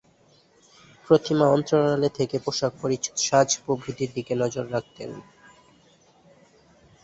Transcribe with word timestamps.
প্রতিমা 1.07 1.45
অন্তরালে 1.47 2.09
থেকে 2.09 2.35
পোশাক 2.39 2.73
পরিচ্ছদ 2.81 3.15
সাজ 3.19 3.49
প্রভৃতির 3.63 4.09
দিকে 4.13 4.33
নজর 4.35 4.65
রাখতেন। 4.71 5.11